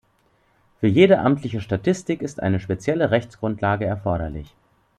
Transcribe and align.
Für 0.79 0.87
jede 0.87 1.19
amtliche 1.19 1.61
Statistik 1.61 2.23
ist 2.23 2.39
eine 2.41 2.59
spezielle 2.59 3.11
Rechtsgrundlage 3.11 3.85
erforderlich. 3.85 4.55